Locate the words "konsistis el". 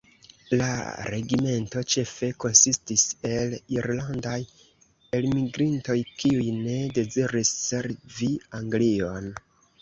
2.43-3.53